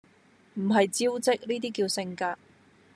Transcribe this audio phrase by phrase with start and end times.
[0.55, 2.35] 唔係招積，呢啲叫性格